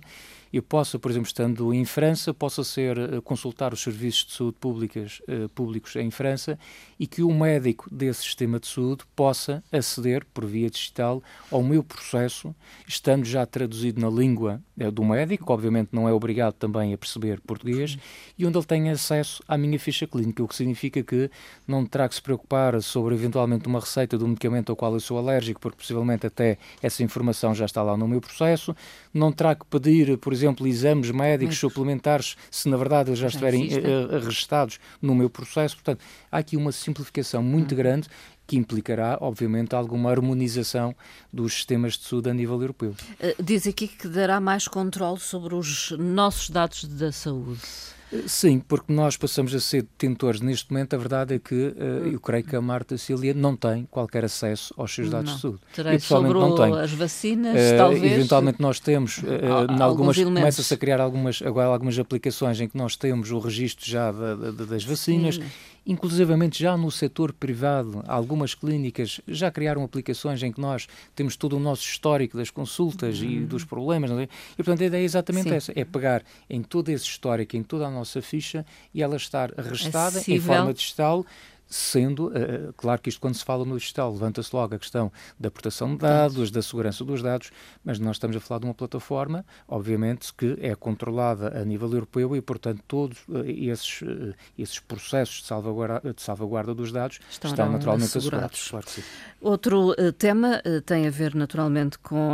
eu 0.55 0.63
possa, 0.63 0.97
por 0.97 1.11
exemplo, 1.11 1.27
estando 1.27 1.73
em 1.73 1.83
França, 1.83 2.33
possa 2.33 2.63
ser 2.63 2.97
eh, 2.97 3.21
consultar 3.21 3.73
os 3.73 3.81
serviços 3.81 4.25
de 4.25 4.33
saúde 4.33 4.55
públicas, 4.57 5.19
uh, 5.27 5.49
públicos 5.49 5.97
em 5.97 6.09
França 6.09 6.57
e 6.97 7.05
que 7.05 7.21
o 7.21 7.33
médico 7.33 7.93
desse 7.93 8.23
sistema 8.23 8.57
de 8.57 8.67
saúde 8.67 9.03
possa 9.13 9.61
aceder, 9.69 10.25
por 10.33 10.45
via 10.45 10.69
digital, 10.69 11.21
ao 11.51 11.61
meu 11.61 11.83
processo, 11.83 12.55
estando 12.87 13.25
já 13.25 13.45
traduzido 13.45 13.99
na 13.99 14.09
língua 14.09 14.61
uh, 14.79 14.89
do 14.89 15.03
médico, 15.03 15.51
obviamente 15.51 15.89
não 15.91 16.07
é 16.07 16.13
obrigado 16.13 16.53
também 16.53 16.93
a 16.93 16.97
perceber 16.97 17.41
português, 17.41 17.97
e 18.37 18.45
onde 18.45 18.57
ele 18.57 18.65
tenha 18.65 18.93
acesso 18.93 19.43
à 19.49 19.57
minha 19.57 19.77
ficha 19.77 20.07
clínica, 20.07 20.41
o 20.41 20.47
que 20.47 20.55
significa 20.55 21.03
que 21.03 21.29
não 21.67 21.85
terá 21.85 22.07
que 22.07 22.15
se 22.15 22.21
preocupar 22.21 22.81
sobre 22.81 23.13
eventualmente 23.13 23.67
uma 23.67 23.81
receita 23.81 24.04
de 24.07 24.23
um 24.23 24.27
medicamento 24.29 24.69
ao 24.71 24.75
qual 24.75 24.93
eu 24.93 24.99
sou 24.99 25.17
alérgico, 25.17 25.59
porque 25.59 25.77
possivelmente 25.77 26.27
até 26.27 26.57
essa 26.81 27.03
informação 27.03 27.53
já 27.53 27.65
está 27.65 27.81
lá 27.81 27.97
no 27.97 28.07
meu 28.07 28.21
processo, 28.21 28.75
não 29.13 29.31
terá 29.31 29.55
que 29.55 29.65
pedir, 29.65 30.17
por 30.17 30.33
exemplo, 30.33 30.67
exames 30.67 31.11
médicos 31.11 31.57
suplementares, 31.57 32.35
se 32.51 32.69
na 32.69 32.77
verdade 32.77 33.09
eles 33.09 33.19
já 33.19 33.27
estiverem 33.27 33.67
uh, 33.67 34.19
registados 34.23 34.79
no 35.01 35.15
meu 35.15 35.29
processo. 35.29 35.75
Portanto, 35.75 36.03
há 36.31 36.37
aqui 36.37 36.57
uma 36.57 36.71
simplificação 36.71 37.41
muito 37.41 37.71
uhum. 37.71 37.77
grande 37.77 38.07
que 38.47 38.57
implicará, 38.57 39.17
obviamente, 39.21 39.73
alguma 39.73 40.11
harmonização 40.11 40.95
dos 41.33 41.53
sistemas 41.53 41.93
de 41.93 42.05
saúde 42.05 42.29
a 42.29 42.33
nível 42.33 42.61
europeu. 42.61 42.95
Uh, 43.19 43.43
diz 43.43 43.65
aqui 43.65 43.87
que 43.87 44.07
dará 44.07 44.39
mais 44.39 44.67
controle 44.67 45.19
sobre 45.19 45.55
os 45.55 45.91
nossos 45.97 46.49
dados 46.49 46.85
da 46.85 47.11
saúde. 47.11 47.94
Sim, 48.27 48.59
porque 48.59 48.93
nós 48.93 49.17
passamos 49.17 49.53
a 49.53 49.59
ser 49.59 49.81
detentores 49.83 50.41
neste 50.41 50.71
momento. 50.71 50.93
A 50.95 50.97
verdade 50.97 51.35
é 51.35 51.39
que 51.39 51.55
uh, 51.55 52.07
eu 52.11 52.19
creio 52.19 52.43
que 52.43 52.55
a 52.55 52.61
Marta 52.61 52.97
Cília 52.97 53.33
não 53.33 53.55
tem 53.55 53.87
qualquer 53.89 54.23
acesso 54.23 54.73
aos 54.77 54.93
seus 54.93 55.09
dados 55.09 55.29
não. 55.29 55.35
de 55.35 55.41
saúde. 55.41 55.59
Terei 55.73 55.99
sobre 55.99 56.33
não 56.33 56.55
tem. 56.55 56.73
as 56.79 56.91
vacinas, 56.91 57.55
uh, 57.55 57.77
talvez. 57.77 58.03
Eventualmente 58.03 58.61
nós 58.61 58.79
temos, 58.79 59.17
uh, 59.17 59.81
algumas 59.81 60.17
começa-se 60.17 60.73
a 60.73 60.77
criar 60.77 61.01
algumas, 61.01 61.41
agora 61.41 61.67
algumas 61.67 61.97
aplicações 61.97 62.59
em 62.61 62.67
que 62.67 62.77
nós 62.77 62.95
temos 62.95 63.31
o 63.31 63.39
registro 63.39 63.89
já 63.89 64.11
da, 64.11 64.35
da, 64.35 64.65
das 64.65 64.83
vacinas. 64.83 65.35
Sim 65.35 65.43
inclusivamente 65.85 66.61
já 66.61 66.75
no 66.75 66.89
setor 66.89 67.31
privado, 67.31 68.03
algumas 68.07 68.55
clínicas 68.55 69.21
já 69.27 69.51
criaram 69.51 69.83
aplicações 69.83 70.41
em 70.41 70.51
que 70.51 70.59
nós 70.59 70.87
temos 71.15 71.35
todo 71.35 71.55
o 71.55 71.59
nosso 71.59 71.83
histórico 71.83 72.37
das 72.37 72.49
consultas 72.49 73.21
uhum. 73.21 73.29
e 73.29 73.39
dos 73.41 73.63
problemas. 73.63 74.09
É? 74.11 74.23
E, 74.23 74.55
portanto, 74.57 74.81
a 74.81 74.85
ideia 74.85 75.01
é 75.01 75.05
exatamente 75.05 75.49
Sim. 75.49 75.55
essa: 75.55 75.73
é 75.75 75.85
pegar 75.85 76.23
em 76.49 76.63
todo 76.63 76.89
esse 76.89 77.05
histórico, 77.05 77.55
em 77.55 77.63
toda 77.63 77.85
a 77.85 77.91
nossa 77.91 78.21
ficha 78.21 78.65
e 78.93 79.03
ela 79.03 79.15
estar 79.15 79.51
restada 79.51 80.17
Acessível. 80.17 80.35
em 80.35 80.41
forma 80.41 80.73
digital 80.73 81.25
sendo, 81.67 82.27
uh, 82.27 82.73
claro 82.77 83.01
que 83.01 83.09
isto 83.09 83.19
quando 83.19 83.35
se 83.35 83.43
fala 83.43 83.65
no 83.65 83.77
digital 83.77 84.11
levanta-se 84.11 84.55
logo 84.55 84.75
a 84.75 84.79
questão 84.79 85.11
da 85.39 85.49
proteção 85.49 85.91
de 85.91 85.97
dados, 85.97 86.51
da 86.51 86.61
segurança 86.61 87.03
dos 87.03 87.21
dados, 87.21 87.51
mas 87.83 87.99
nós 87.99 88.17
estamos 88.17 88.35
a 88.37 88.39
falar 88.39 88.59
de 88.59 88.65
uma 88.65 88.73
plataforma, 88.73 89.45
obviamente, 89.67 90.33
que 90.33 90.57
é 90.61 90.75
controlada 90.75 91.59
a 91.59 91.65
nível 91.65 91.91
europeu 91.91 92.35
e, 92.35 92.41
portanto, 92.41 92.81
todos 92.87 93.19
uh, 93.27 93.43
esses, 93.45 94.01
uh, 94.01 94.33
esses 94.57 94.79
processos 94.79 95.41
de 95.41 95.47
salvaguarda, 95.47 96.13
de 96.13 96.21
salvaguarda 96.21 96.73
dos 96.73 96.91
dados 96.91 97.19
Estarão 97.29 97.53
estão 97.53 97.71
naturalmente 97.71 98.17
assegurados. 98.17 98.59
assegurados. 98.59 98.95
Claro. 98.95 99.07
Outro 99.41 99.95
tema 100.13 100.61
tem 100.85 101.07
a 101.07 101.11
ver 101.11 101.35
naturalmente 101.35 101.99
com 101.99 102.33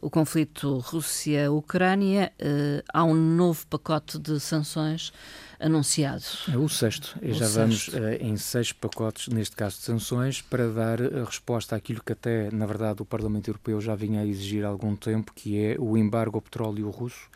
o 0.00 0.10
conflito 0.10 0.78
Rússia-Ucrânia. 0.78 2.32
há 2.92 3.04
um 3.04 3.14
novo 3.14 3.66
pacote 3.68 4.18
de 4.18 4.40
sanções 4.40 5.12
anunciado. 5.60 6.24
É 6.52 6.56
o 6.56 6.68
sexto. 6.68 7.18
O 7.22 7.32
já 7.32 7.46
sexto. 7.46 7.56
vamos 7.56 7.88
uh, 7.88 7.98
em 8.20 8.36
seis 8.36 8.72
pacotes, 8.72 9.28
neste 9.28 9.54
caso 9.54 9.76
de 9.76 9.82
sanções, 9.82 10.40
para 10.40 10.68
dar 10.68 11.00
a 11.00 11.24
resposta 11.24 11.76
àquilo 11.76 12.02
que 12.02 12.12
até, 12.12 12.50
na 12.50 12.66
verdade, 12.66 13.02
o 13.02 13.04
Parlamento 13.04 13.48
Europeu 13.48 13.80
já 13.80 13.94
vinha 13.94 14.20
a 14.20 14.26
exigir 14.26 14.64
há 14.64 14.68
algum 14.68 14.96
tempo, 14.96 15.32
que 15.34 15.62
é 15.62 15.76
o 15.78 15.96
embargo 15.96 16.38
ao 16.38 16.42
petróleo 16.42 16.88
russo, 16.90 17.28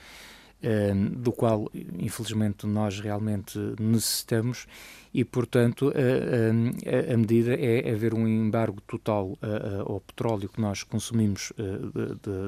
uh, 0.63 1.11
do 1.17 1.33
qual, 1.33 1.71
infelizmente, 1.99 2.67
nós 2.67 2.99
realmente 2.99 3.59
necessitamos 3.79 4.67
e, 5.15 5.25
portanto, 5.25 5.93
a, 5.95 7.11
a, 7.11 7.15
a, 7.15 7.17
medida 7.17 7.55
é 7.55 7.93
haver 7.93 8.13
um 8.13 8.27
embargo 8.27 8.81
total 8.81 9.39
ao 9.87 10.01
petróleo 10.01 10.49
que 10.49 10.61
nós 10.61 10.83
consumimos 10.83 11.53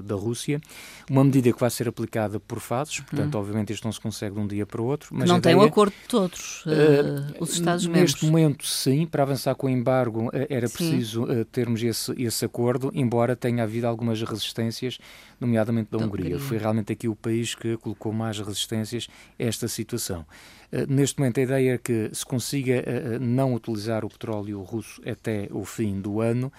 da 0.05 0.17
Rússia, 0.17 0.61
uma 1.09 1.23
medida 1.23 1.53
que 1.53 1.61
vai 1.61 1.71
ser 1.71 1.89
aplicada 1.89 2.41
por 2.41 2.59
fases, 2.59 2.99
portanto, 3.01 3.37
hum. 3.37 3.41
obviamente 3.41 3.73
isto 3.73 3.85
não 3.85 3.93
se 3.93 4.01
consegue 4.01 4.35
de 4.35 4.41
um 4.41 4.47
dia 4.47 4.67
para 4.67 4.83
o 4.83 4.85
outro. 4.85 5.11
Mas 5.13 5.29
não 5.29 5.41
tem 5.41 5.55
o 5.55 5.59
um 5.59 5.63
acordo 5.63 5.93
de 5.93 6.09
todos 6.09 6.65
uh, 6.67 7.37
os 7.39 7.53
Estados-membros. 7.53 8.15
Neste 8.15 8.27
momento, 8.27 8.67
sim, 8.67 9.07
para 9.07 9.23
avançar 9.23 9.55
com 9.55 9.69
o 9.69 9.71
embargo 9.71 10.31
era 10.49 10.67
sim. 10.67 10.77
preciso 10.77 11.27
termos 11.53 11.83
esse, 11.83 12.13
esse 12.21 12.45
acordo, 12.45 12.91
embora 12.95 13.37
tenha 13.37 13.63
havido 13.63 13.87
algumas 13.87 14.21
resistências, 14.23 14.99
nomeadamente 15.41 15.91
da, 15.91 15.99
da 15.99 16.05
Hungria. 16.05 16.35
Hungria. 16.35 16.39
Foi 16.41 16.59
realmente 16.59 16.93
aqui 16.93 17.09
o 17.09 17.15
país 17.15 17.55
que 17.55 17.77
colocou 17.77 18.13
mais 18.13 18.39
resistências 18.39 19.09
a 19.39 19.43
esta 19.43 19.69
situação. 19.69 20.25
Eh, 20.73 20.87
neste 20.89 21.19
momento, 21.19 21.39
a 21.39 21.43
ideia 21.43 21.75
é 21.75 21.79
que 21.79 22.11
se 22.13 22.25
consiga 22.25 22.75
eh, 22.75 22.85
eh, 22.87 23.19
não 23.19 23.55
utilizar 23.55 24.05
o 24.05 24.09
petróleo 24.09 24.63
russo 24.63 25.01
até 25.09 25.49
o 25.51 25.65
fim 25.65 26.01
do 26.01 26.21
ano. 26.21 26.53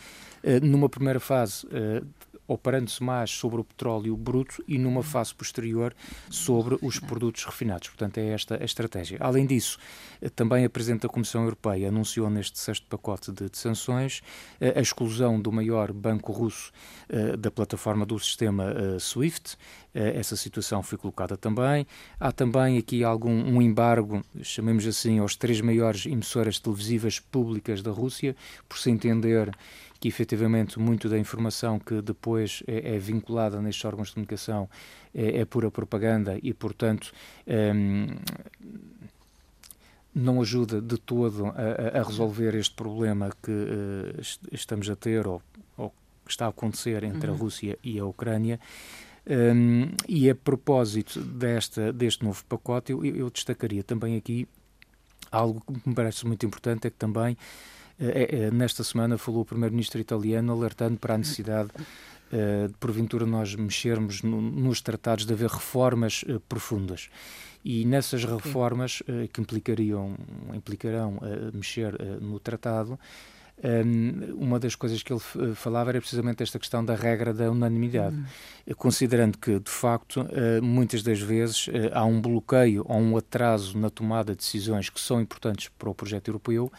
Numa 0.61 0.87
primeira 0.87 1.19
fase, 1.19 1.67
operando-se 2.47 3.03
mais 3.03 3.29
sobre 3.29 3.59
o 3.59 3.63
petróleo 3.63 4.15
bruto 4.15 4.63
e 4.67 4.77
numa 4.77 5.03
fase 5.03 5.33
posterior 5.33 5.93
sobre 6.29 6.77
os 6.81 6.99
produtos 6.99 7.43
refinados. 7.43 7.89
Portanto, 7.89 8.17
é 8.19 8.29
esta 8.29 8.61
a 8.61 8.65
estratégia. 8.65 9.17
Além 9.19 9.45
disso, 9.45 9.77
também 10.35 10.63
a 10.63 10.69
Presidente 10.69 11.01
da 11.01 11.09
Comissão 11.09 11.43
Europeia 11.43 11.89
anunciou 11.89 12.29
neste 12.29 12.59
sexto 12.59 12.87
pacote 12.87 13.31
de, 13.31 13.49
de 13.49 13.57
sanções 13.57 14.21
a 14.75 14.79
exclusão 14.79 15.39
do 15.39 15.51
maior 15.51 15.91
banco 15.91 16.31
russo 16.31 16.71
da 17.39 17.51
plataforma 17.51 18.05
do 18.05 18.17
sistema 18.19 18.73
SWIFT. 18.99 19.57
Essa 19.93 20.35
situação 20.35 20.83
foi 20.83 20.97
colocada 20.97 21.35
também. 21.35 21.85
Há 22.19 22.31
também 22.31 22.77
aqui 22.77 23.03
algum 23.03 23.31
um 23.31 23.61
embargo, 23.61 24.23
chamemos 24.41 24.85
assim, 24.85 25.19
aos 25.19 25.35
três 25.35 25.59
maiores 25.61 26.05
emissoras 26.05 26.59
televisivas 26.59 27.19
públicas 27.19 27.81
da 27.81 27.91
Rússia, 27.91 28.35
por 28.67 28.77
se 28.77 28.89
entender 28.91 29.49
que 29.99 30.07
efetivamente 30.07 30.79
muito 30.79 31.09
da 31.09 31.17
informação 31.17 31.79
que 31.79 32.01
depois 32.01 32.63
é, 32.67 32.95
é 32.95 32.99
vinculada 32.99 33.61
nestes 33.61 33.83
órgãos 33.83 34.09
de 34.09 34.13
comunicação 34.15 34.69
é, 35.13 35.39
é 35.39 35.45
pura 35.45 35.71
propaganda 35.71 36.37
e, 36.41 36.53
portanto, 36.53 37.11
um, 37.47 38.07
não 40.13 40.41
ajuda 40.41 40.81
de 40.81 40.97
todo 40.97 41.47
a, 41.47 41.99
a 41.99 42.03
resolver 42.03 42.55
este 42.55 42.75
problema 42.75 43.29
que 43.41 43.51
uh, 43.51 44.21
estamos 44.51 44.89
a 44.89 44.95
ter 44.95 45.27
ou, 45.27 45.41
ou, 45.77 45.89
que 46.25 46.31
está 46.31 46.45
a 46.45 46.49
acontecer 46.49 47.03
entre 47.03 47.29
uhum. 47.29 47.35
a 47.35 47.37
Rússia 47.37 47.77
e 47.83 47.99
a 47.99 48.05
Ucrânia. 48.05 48.59
Um, 49.29 49.89
e 50.07 50.29
a 50.29 50.35
propósito 50.35 51.19
desta, 51.19 51.91
deste 51.91 52.23
novo 52.23 52.43
pacote, 52.45 52.93
eu, 52.93 53.03
eu 53.03 53.29
destacaria 53.29 53.83
também 53.83 54.15
aqui 54.15 54.47
algo 55.31 55.61
que 55.61 55.89
me 55.89 55.93
parece 55.93 56.25
muito 56.25 56.45
importante, 56.45 56.87
é 56.87 56.89
que 56.89 56.95
também 56.95 57.37
nesta 58.53 58.83
semana 58.83 59.17
falou 59.17 59.41
o 59.41 59.45
primeiro-ministro 59.45 59.99
italiano 59.99 60.53
alertando 60.53 60.97
para 60.97 61.15
a 61.15 61.17
necessidade 61.17 61.69
uh, 62.31 62.67
de, 62.67 62.73
porventura, 62.79 63.25
nós 63.25 63.55
mexermos 63.55 64.21
no, 64.21 64.41
nos 64.41 64.81
tratados 64.81 65.25
de 65.25 65.33
haver 65.33 65.49
reformas 65.49 66.23
uh, 66.23 66.39
profundas. 66.41 67.09
E 67.63 67.85
nessas 67.85 68.23
reformas 68.23 69.01
uh, 69.01 69.27
que 69.31 69.41
implicariam, 69.41 70.15
implicarão 70.53 71.19
mexer 71.53 71.97
no 72.21 72.39
tratado, 72.39 72.99
uma 74.37 74.59
das 74.59 74.75
coisas 74.75 75.01
que 75.01 75.11
ele 75.11 75.55
falava 75.55 75.89
era 75.89 75.99
precisamente 75.99 76.43
esta 76.43 76.59
questão 76.59 76.85
da 76.85 76.93
regra 76.93 77.33
da 77.33 77.49
unanimidade, 77.49 78.15
uhum. 78.15 78.75
considerando 78.75 79.37
que, 79.37 79.59
de 79.59 79.71
facto, 79.71 80.21
uh, 80.21 80.63
muitas 80.63 81.01
das 81.01 81.19
vezes 81.19 81.67
uh, 81.67 81.71
há 81.91 82.05
um 82.05 82.21
bloqueio 82.21 82.85
ou 82.87 82.99
um 82.99 83.17
atraso 83.17 83.75
na 83.77 83.89
tomada 83.89 84.33
de 84.33 84.37
decisões 84.37 84.89
que 84.89 84.99
são 84.99 85.19
importantes 85.19 85.69
para 85.69 85.89
o 85.89 85.95
projeto 85.95 86.27
europeu 86.27 86.71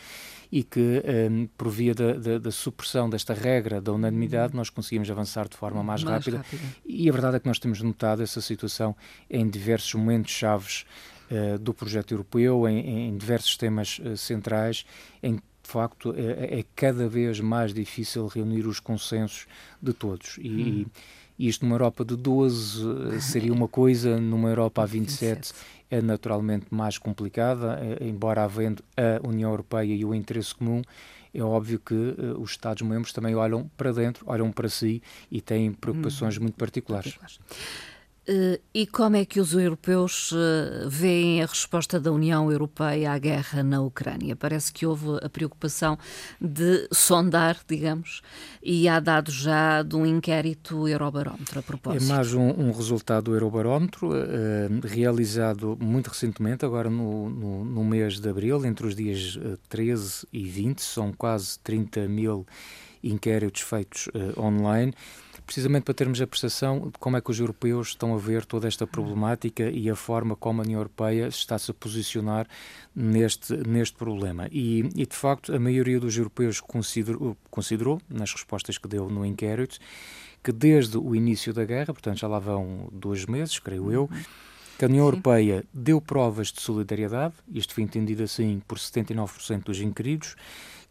e 0.52 0.62
que, 0.62 1.02
um, 1.30 1.49
por 1.58 1.68
via 1.68 1.94
da, 1.94 2.12
da, 2.12 2.38
da, 2.38 2.50
supressão 2.52 3.11
desta 3.11 3.35
regra 3.35 3.80
da 3.80 3.92
unanimidade, 3.92 4.54
nós 4.54 4.70
conseguimos 4.70 5.11
avançar 5.11 5.49
de 5.49 5.56
forma 5.56 5.82
mais, 5.82 6.04
mais 6.04 6.25
rápida. 6.25 6.38
rápida. 6.38 6.62
E 6.87 7.08
a 7.08 7.12
verdade 7.12 7.37
é 7.37 7.40
que 7.40 7.49
nós 7.49 7.58
temos 7.58 7.82
notado 7.82 8.23
essa 8.23 8.40
situação 8.40 8.94
em 9.28 9.49
diversos 9.49 9.92
momentos 9.94 10.30
chaves 10.32 10.87
do 11.61 11.75
projeto 11.75 12.12
europeu, 12.12 12.66
em, 12.66 13.11
em 13.11 13.18
diversos 13.18 13.54
temas 13.58 14.00
centrais, 14.16 14.87
em 15.23 15.38
de 15.69 15.73
facto, 15.73 16.15
é, 16.17 16.61
é, 16.61 16.65
cada 16.75 17.07
vez 17.07 17.41
mais 17.41 17.75
difícil 17.75 18.27
reunir 18.27 18.67
os 18.67 18.81
consensos 18.81 19.47
de 19.83 19.93
todos. 19.93 20.39
E, 20.41 20.49
hum. 20.49 20.87
e 21.39 21.47
isto 21.47 21.67
numa 21.67 21.75
Europa 21.75 22.07
de 22.07 22.17
12 22.17 22.81
eh, 23.17 23.21
seria 23.21 23.53
uma 23.53 23.69
coisa, 23.69 24.19
numa 24.19 24.49
Europa 24.49 24.83
a 24.83 24.87
27 24.89 25.53
é 25.91 26.01
naturalmente 26.01 26.67
mais 26.71 26.97
complicada, 26.97 27.79
eh, 27.83 28.07
embora 28.07 28.45
havendo 28.45 28.83
a 28.97 29.29
União 29.29 29.51
Europeia 29.51 29.95
e 29.95 30.07
o 30.07 30.15
interesse 30.15 30.55
comum, 30.55 30.81
é 31.35 31.43
óbvio 31.43 31.79
que 31.79 31.95
uh, 31.95 32.41
os 32.41 32.53
Estados-membros 32.53 33.13
também 33.13 33.35
olham 33.35 33.71
para 33.77 33.93
dentro, 33.93 34.25
olham 34.27 34.51
para 34.51 34.71
si 34.71 35.03
e 35.31 35.43
têm 35.43 35.71
preocupações 35.71 36.39
hum. 36.39 36.43
muito 36.43 36.57
particulares. 36.57 37.15
particulares. 37.15 37.41
Uh, 38.28 38.61
e 38.75 38.87
como 38.87 39.16
é 39.16 39.25
que 39.25 39.40
os 39.40 39.54
europeus 39.54 40.32
uh, 40.32 40.87
veem 40.87 41.42
a 41.42 41.47
resposta 41.47 41.99
da 41.99 42.12
União 42.12 42.52
Europeia 42.52 43.12
à 43.12 43.18
guerra 43.18 43.62
na 43.62 43.80
Ucrânia? 43.80 44.37
Parece 44.37 44.70
que 44.70 44.85
houve 44.85 45.16
a 45.23 45.30
preocupação 45.30 45.99
de 46.38 46.87
sondar, 46.92 47.56
digamos, 47.66 48.20
e 48.62 48.87
há 48.87 49.00
dados 49.00 49.32
já 49.32 49.82
de 49.82 49.97
um 49.97 50.04
inquérito 50.04 50.87
Eurobarómetro 50.87 51.58
a 51.58 51.62
propósito. 51.62 52.04
É 52.04 52.06
mais 52.06 52.35
um, 52.35 52.50
um 52.50 52.70
resultado 52.70 53.25
do 53.25 53.35
Eurobarómetro, 53.35 54.11
uh, 54.11 54.14
realizado 54.85 55.78
muito 55.80 56.08
recentemente, 56.08 56.66
agora 56.66 56.90
no, 56.90 57.30
no, 57.30 57.64
no, 57.64 57.82
mês 57.82 58.20
de 58.20 58.28
abril, 58.28 58.62
entre 58.66 58.87
os 58.87 58.94
dias 58.94 59.38
13 59.70 60.26
e 60.30 60.44
20, 60.44 60.82
são 60.82 61.14
quase 61.14 61.58
30 61.61 62.06
mil 62.06 62.47
inquéritos 63.02 63.62
feitos 63.62 64.08
online 64.37 64.92
precisamente 65.49 65.85
para 65.85 65.95
termos 65.95 66.21
a 66.21 66.26
percepção 66.26 66.90
de 66.90 66.99
como 66.99 67.17
é 67.17 67.23
que 67.23 67.31
os 67.31 67.40
europeus 67.40 67.88
estão 67.88 68.14
a 68.14 68.19
ver 68.19 68.45
toda 68.45 68.69
esta 68.69 68.87
problemática 68.87 69.71
e 69.71 69.88
a 69.88 69.97
forma 69.97 70.37
como 70.37 70.61
a 70.61 70.64
União 70.64 70.78
Europeia 70.78 71.26
está-se 71.26 71.71
a 71.71 71.75
posicionar 71.75 72.47
neste, 72.95 73.57
neste 73.67 73.97
problema. 73.97 74.47
E, 74.52 74.81
e, 74.95 75.07
de 75.07 75.17
facto, 75.17 75.55
a 75.55 75.59
maioria 75.59 75.99
dos 75.99 76.19
europeus 76.19 76.61
considerou, 76.61 77.35
considerou, 77.50 77.99
nas 78.11 78.31
respostas 78.31 78.76
que 78.76 78.87
deu 78.87 79.09
no 79.09 79.25
inquérito, 79.25 79.78
que 80.45 80.52
desde 80.52 80.99
o 80.99 81.17
início 81.17 81.55
da 81.55 81.64
guerra, 81.64 81.95
portanto 81.95 82.19
já 82.19 82.28
lá 82.28 82.38
vão 82.38 82.90
dois 82.93 83.25
meses, 83.25 83.59
creio 83.59 83.90
eu, 83.90 84.11
que 84.78 84.85
a 84.85 84.88
União 84.88 85.04
Sim. 85.04 85.08
Europeia 85.08 85.64
deu 85.75 86.00
provas 86.00 86.52
de 86.52 86.62
solidariedade, 86.62 87.35
isto 87.52 87.75
foi 87.75 87.82
entendido 87.82 88.23
assim 88.23 88.62
por 88.66 88.78
79% 88.78 89.64
dos 89.64 89.80
inquiridos, 89.80 90.37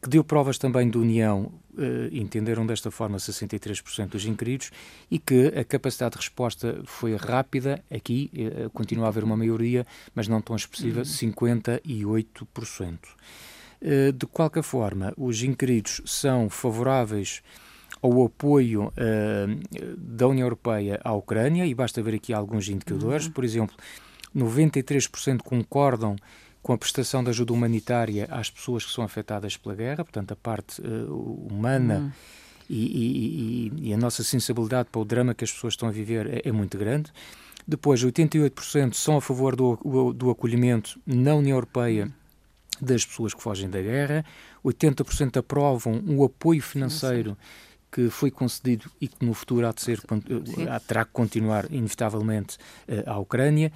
que 0.02 0.10
deu 0.10 0.26
provas 0.26 0.58
também 0.58 0.90
de 0.90 0.98
união, 0.98 1.52
uh, 1.74 2.08
entenderam 2.12 2.66
desta 2.66 2.92
forma 2.92 3.18
63% 3.18 4.10
dos 4.10 4.26
inquiridos, 4.26 4.72
e 5.10 5.18
que 5.18 5.48
a 5.58 5.64
capacidade 5.64 6.12
de 6.12 6.18
resposta 6.18 6.82
foi 6.84 7.16
rápida, 7.16 7.82
aqui 7.90 8.30
uh, 8.36 8.70
continua 8.72 9.06
a 9.06 9.08
haver 9.08 9.24
uma 9.24 9.38
maioria, 9.38 9.88
mas 10.14 10.28
não 10.28 10.42
tão 10.42 10.56
expressiva, 10.56 11.02
58%. 11.04 12.94
Uh, 12.94 12.98
eh, 13.80 14.12
de 14.12 14.26
qualquer 14.26 14.64
forma, 14.64 15.14
os 15.16 15.44
inquiridos 15.44 16.02
são 16.06 16.50
favoráveis 16.50 17.42
ao 18.02 18.26
apoio 18.26 18.92
da 19.98 20.28
União 20.28 20.46
Europeia 20.46 21.00
à 21.04 21.14
Ucrânia, 21.14 21.66
e 21.66 21.74
basta 21.74 22.02
ver 22.02 22.16
aqui 22.16 22.34
alguns 22.34 22.70
indicadores, 22.70 23.26
uhum. 23.26 23.32
por 23.32 23.44
exemplo, 23.44 23.76
93% 24.36 25.42
concordam 25.42 26.16
com 26.62 26.74
a 26.74 26.78
prestação 26.78 27.24
de 27.24 27.30
ajuda 27.30 27.54
humanitária 27.54 28.28
às 28.30 28.50
pessoas 28.50 28.86
que 28.86 28.92
são 28.92 29.04
afetadas 29.04 29.56
pela 29.56 29.74
guerra, 29.74 30.04
portanto, 30.04 30.34
a 30.34 30.36
parte 30.36 30.82
uh, 30.82 31.48
humana. 31.50 32.00
Hum. 32.00 32.12
E, 32.70 33.72
e, 33.80 33.88
e, 33.88 33.94
a 33.94 33.98
nossa 33.98 34.26
sensibilidade 34.26 34.90
para 34.92 35.00
o 35.00 35.06
drama 35.06 35.34
que 35.34 35.46
as 35.46 35.50
pessoas 35.54 35.72
estão 35.72 35.88
a 35.88 35.92
viver 35.94 36.28
é, 36.28 36.50
é 36.50 36.52
muito 36.52 36.78
grande. 36.78 37.14
Depois, 37.66 38.04
88% 38.04 38.94
são 38.94 39.16
a 39.16 39.22
favor 39.22 39.56
do, 39.56 40.12
do 40.14 40.30
acolhimento 40.30 41.00
na 41.06 41.34
União 41.34 41.56
Europeia 41.56 42.12
das 42.82 43.06
pessoas 43.06 43.34
que 43.34 43.42
fogem 43.42 43.70
da 43.70 43.82
guerra, 43.82 44.26
80% 44.66 45.38
aprovam 45.38 46.04
o 46.08 46.26
apoio 46.26 46.62
financeiro 46.62 47.38
que 47.92 48.10
foi 48.10 48.30
concedido 48.32 48.90
e 49.00 49.08
que 49.08 49.26
no 49.26 49.34
futuro 49.34 49.68
há 49.68 49.72
de 49.72 49.82
ser, 49.82 50.00
eh, 50.00 50.80
terá 50.88 51.06
que 51.06 51.12
continuar 51.12 51.66
inevitavelmente 51.72 52.58
eh, 52.88 53.04
à 53.06 53.18
Ucrânia. 53.18 53.72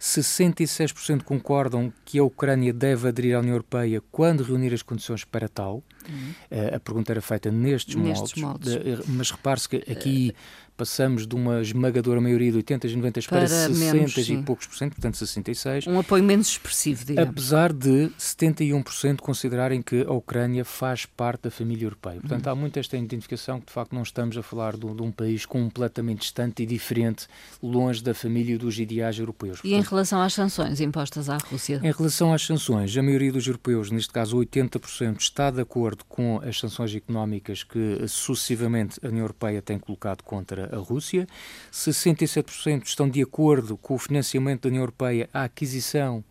66% 0.00 1.22
concordam 1.22 1.92
que 2.04 2.18
a 2.18 2.24
Ucrânia 2.24 2.72
deve 2.72 3.08
aderir 3.08 3.36
à 3.36 3.40
União 3.40 3.54
Europeia 3.54 4.02
quando 4.12 4.42
reunir 4.42 4.74
as 4.74 4.82
condições 4.82 5.24
para 5.24 5.48
tal. 5.48 5.82
Uhum. 6.08 6.30
Uh, 6.50 6.76
a 6.76 6.80
pergunta 6.80 7.12
era 7.12 7.20
feita 7.20 7.50
nestes, 7.50 7.94
nestes 7.94 8.42
moldes, 8.42 8.74
moldes. 8.74 9.00
Uh, 9.00 9.04
mas 9.08 9.30
repare-se 9.30 9.68
que 9.68 9.76
aqui 9.90 10.32
uh, 10.32 10.64
passamos 10.76 11.26
de 11.26 11.34
uma 11.34 11.60
esmagadora 11.60 12.20
maioria 12.20 12.50
de 12.50 12.56
80 12.58 12.86
e 12.86 12.96
90 12.96 13.20
para, 13.22 13.38
para 13.38 13.48
60 13.48 13.94
menos, 13.94 14.16
e 14.16 14.36
poucos 14.38 14.66
por 14.66 14.76
cento, 14.76 14.94
portanto 14.94 15.16
66. 15.16 15.86
Um 15.86 15.98
apoio 15.98 16.24
menos 16.24 16.48
expressivo, 16.48 17.04
digamos. 17.04 17.30
Apesar 17.30 17.72
de 17.72 18.10
71% 18.18 19.20
considerarem 19.20 19.82
que 19.82 20.02
a 20.02 20.12
Ucrânia 20.12 20.64
faz 20.64 21.06
parte 21.06 21.42
da 21.42 21.50
família 21.50 21.84
europeia. 21.86 22.20
Portanto, 22.20 22.46
hum. 22.46 22.50
há 22.50 22.54
muito 22.54 22.78
esta 22.78 22.96
identificação 22.96 23.60
que 23.60 23.66
de 23.66 23.72
facto 23.72 23.94
não 23.94 24.02
estamos 24.02 24.36
a 24.36 24.42
falar 24.42 24.76
de, 24.76 24.92
de, 24.92 25.02
um 25.02 25.12
país 25.12 25.46
completamente 25.46 26.20
distante 26.20 26.62
e 26.62 26.66
diferente, 26.66 27.26
longe 27.62 28.02
da 28.02 28.14
família 28.14 28.54
e 28.54 28.58
dos 28.58 28.78
ideais 28.78 29.18
europeus. 29.18 29.60
Portanto, 29.60 29.72
e 29.72 29.74
em 29.74 29.82
relação 29.82 30.20
às 30.20 30.34
sanções 30.34 30.80
impostas 30.80 31.28
à 31.28 31.36
Rússia? 31.36 31.80
Em 31.82 31.92
relação 31.92 32.32
às 32.32 32.42
sanções, 32.42 32.96
a 32.96 33.02
maioria 33.02 33.30
dos 33.30 33.46
europeus, 33.46 33.90
neste 33.90 34.12
caso 34.12 34.36
80%, 34.36 35.20
está 35.20 35.50
de 35.50 35.60
acordo 35.60 35.93
com 36.08 36.40
as 36.42 36.58
sanções 36.58 36.94
económicas 36.94 37.62
que 37.62 38.06
sucessivamente 38.08 38.98
a 39.02 39.08
União 39.08 39.22
Europeia 39.22 39.62
tem 39.62 39.78
colocado 39.78 40.22
contra 40.22 40.74
a 40.74 40.78
Rússia, 40.78 41.26
67% 41.72 42.84
estão 42.84 43.08
de 43.08 43.22
acordo 43.22 43.76
com 43.76 43.94
o 43.94 43.98
financiamento 43.98 44.62
da 44.62 44.68
União 44.68 44.82
Europeia 44.82 45.28
à 45.32 45.44
aquisição 45.44 46.24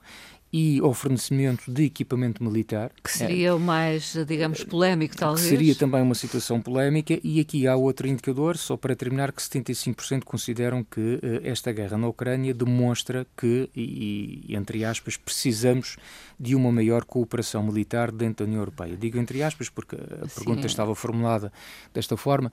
e 0.53 0.79
ao 0.79 0.93
fornecimento 0.93 1.71
de 1.71 1.85
equipamento 1.85 2.43
militar. 2.43 2.91
Que 3.03 3.11
seria 3.11 3.49
é, 3.49 3.53
o 3.53 3.59
mais, 3.59 4.15
digamos, 4.27 4.63
polémico, 4.63 5.17
talvez. 5.17 5.47
seria 5.47 5.73
também 5.73 6.03
uma 6.03 6.13
situação 6.13 6.61
polémica. 6.61 7.19
E 7.23 7.39
aqui 7.39 7.67
há 7.67 7.75
outro 7.75 8.07
indicador, 8.07 8.55
só 8.55 8.77
para 8.77 8.95
terminar, 8.95 9.31
que 9.31 9.41
75% 9.41 10.23
consideram 10.23 10.83
que 10.83 10.99
uh, 11.15 11.19
esta 11.43 11.71
guerra 11.71 11.97
na 11.97 12.07
Ucrânia 12.07 12.53
demonstra 12.53 13.25
que, 13.35 13.67
e, 13.75 14.45
e, 14.47 14.55
entre 14.55 14.85
aspas, 14.85 15.17
precisamos 15.17 15.97
de 16.39 16.53
uma 16.53 16.71
maior 16.71 17.03
cooperação 17.03 17.63
militar 17.63 18.11
dentro 18.11 18.45
da 18.45 18.49
União 18.49 18.61
Europeia. 18.61 18.95
Digo 18.95 19.17
entre 19.17 19.41
aspas 19.41 19.69
porque 19.69 19.95
a 19.95 20.27
Sim. 20.27 20.35
pergunta 20.35 20.67
estava 20.67 20.93
formulada 20.93 21.51
desta 21.91 22.15
forma 22.15 22.51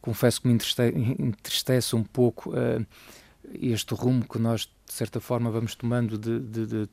confesso 0.00 0.42
que 0.42 0.48
me 0.48 0.54
entristece, 1.18 1.96
um 1.96 2.02
pouco 2.04 2.50
uh, 2.50 2.84
este 3.54 3.94
rumo 3.94 4.22
que 4.28 4.38
nós, 4.38 4.70
de 4.86 4.92
certa 4.92 5.18
forma, 5.18 5.50
vamos 5.50 5.74
tomando 5.74 6.18
de, 6.18 6.38
de, 6.38 6.66
de, 6.66 6.86
de, 6.86 6.88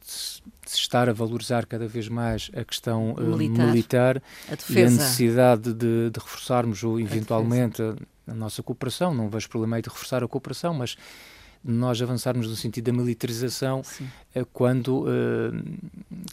estar 0.65 1.09
a 1.09 1.13
valorizar 1.13 1.65
cada 1.65 1.87
vez 1.87 2.07
mais 2.07 2.49
a 2.55 2.63
questão 2.63 3.13
uh, 3.13 3.21
militar, 3.21 3.67
militar 3.67 4.23
a 4.49 4.71
e 4.71 4.83
a 4.83 4.89
necessidade 4.89 5.73
de, 5.73 6.09
reforçarmos 6.15 6.83
ou 6.83 6.99
eventualmente 6.99 7.81
a, 7.81 7.95
a, 8.27 8.33
nossa 8.33 8.63
cooperação. 8.63 9.13
Não 9.13 9.29
vejo 9.29 9.49
problema 9.49 9.75
aí 9.75 9.81
de 9.81 9.89
reforçar 9.89 10.23
a 10.23 10.27
cooperação, 10.27 10.73
mas 10.73 10.95
nós 11.63 12.01
avançarmos 12.01 12.47
no 12.47 12.55
sentido 12.55 12.85
da 12.85 12.93
militarização. 12.97 13.83
Eh, 14.33 14.43
quando 14.51 15.03
uh, 15.03 15.07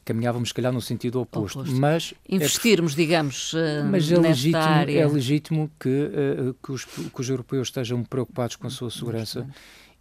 caminhávamos, 0.05 0.51
se 0.51 0.55
calhar, 0.55 0.73
no 0.73 0.81
sentido 0.81 1.21
oposto. 1.21 1.61
oposto. 1.61 1.77
Mas 1.77 2.15
é 2.27 2.37
Investirmos, 2.37 2.95
é, 2.95 2.97
digamos, 2.97 3.53
uh, 3.53 3.59
mas 3.91 4.11
é 4.11 4.17
legítimo, 4.17 4.63
área. 4.63 5.01
é 5.01 5.07
legítimo 5.07 5.71
que, 5.79 6.11
que, 6.63 6.73
os, 6.73 6.85
que, 6.85 7.21
os, 7.21 7.29
europeus 7.29 7.69
estejam 7.69 8.03
preocupados 8.05 8.57
com 8.57 8.67
a 8.69 8.71
sua 8.71 8.91
segurança. 8.91 9.47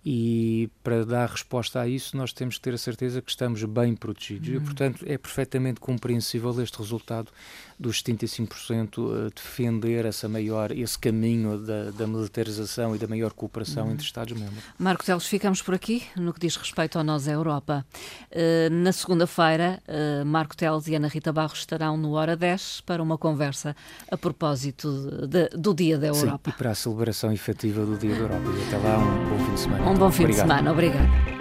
E 0.09 0.69
para 0.81 1.05
dar 1.05 1.27
resposta 1.27 1.81
a 1.81 1.87
isso, 1.87 2.15
nós 2.15 2.31
temos 2.31 2.55
que 2.55 2.61
ter 2.61 2.73
a 2.73 2.77
certeza 2.77 3.21
que 3.21 3.29
estamos 3.29 3.61
bem 3.65 3.93
protegidos. 3.93 4.47
Uhum. 4.47 4.55
E, 4.55 4.59
portanto, 4.61 5.03
é 5.05 5.17
perfeitamente 5.17 5.81
compreensível 5.81 6.61
este 6.63 6.77
resultado 6.77 7.29
dos 7.77 8.01
75% 8.01 9.33
defender 9.35 10.05
essa 10.05 10.29
maior, 10.29 10.71
esse 10.71 10.97
caminho 10.97 11.57
da, 11.57 11.91
da 11.91 12.07
militarização 12.07 12.95
e 12.95 12.97
da 12.97 13.05
maior 13.05 13.33
cooperação 13.33 13.87
uhum. 13.87 13.91
entre 13.91 14.05
Estados-membros. 14.05 14.63
Marco 14.79 15.03
Teles, 15.03 15.25
ficamos 15.27 15.61
por 15.61 15.75
aqui 15.75 16.01
no 16.15 16.33
que 16.33 16.39
diz 16.39 16.55
respeito 16.55 16.97
a 16.97 17.03
nós, 17.03 17.27
a 17.27 17.33
Europa. 17.33 17.85
Uh, 18.31 18.69
na 18.71 18.93
segunda-feira, 18.93 19.83
uh, 19.89 20.25
Marco 20.25 20.55
Teles 20.55 20.87
e 20.87 20.95
Ana 20.95 21.09
Rita 21.09 21.33
Barros 21.33 21.59
estarão 21.59 21.97
no 21.97 22.13
Hora 22.13 22.37
10 22.37 22.81
para 22.85 23.03
uma 23.03 23.17
conversa 23.17 23.75
a 24.09 24.17
propósito 24.17 25.27
de, 25.27 25.49
do 25.49 25.73
Dia 25.73 25.97
da 25.97 26.07
Europa. 26.07 26.49
Sim, 26.49 26.55
e 26.55 26.57
para 26.57 26.71
a 26.71 26.75
celebração 26.75 27.33
efetiva 27.33 27.85
do 27.85 27.97
Dia 27.97 28.15
da 28.15 28.21
Europa. 28.21 28.49
E 28.57 28.67
até 28.67 28.77
lá, 28.77 28.97
um 28.97 29.29
bom 29.29 29.45
fim 29.45 29.53
de 29.53 29.59
semana. 29.59 29.89
Um 29.89 29.96
bom 29.97 30.11
fim 30.11 30.23
Obrigado. 30.23 30.45
de 30.47 30.53
semana. 30.53 30.71
Obrigada. 30.71 31.36